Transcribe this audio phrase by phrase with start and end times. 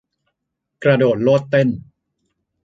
[0.83, 1.67] กระโดดโลดเต้น